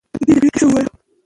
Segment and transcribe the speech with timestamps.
[0.13, 0.89] د دې جګړې کیسه ووایه.